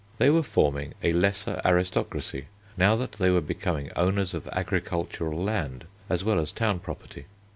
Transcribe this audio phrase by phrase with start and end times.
[0.17, 5.85] They were forming a lesser aristocracy now that they were becoming owners of agricultural land
[6.09, 7.27] as well as town property.